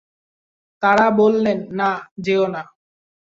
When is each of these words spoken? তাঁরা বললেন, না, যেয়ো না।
তাঁরা 0.83 1.07
বললেন, 1.11 1.59
না, 1.71 1.89
যেয়ো 2.19 2.45
না। 2.47 2.61